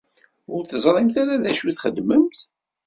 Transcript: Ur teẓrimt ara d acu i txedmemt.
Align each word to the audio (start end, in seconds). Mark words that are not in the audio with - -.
Ur 0.53 0.61
teẓrimt 0.65 1.15
ara 1.21 1.41
d 1.41 1.43
acu 1.51 1.63
i 1.71 1.73
txedmemt. 1.73 2.39